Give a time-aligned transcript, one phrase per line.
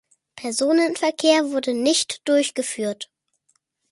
[0.35, 3.11] Personenverkehr wurde nicht durchgeführt.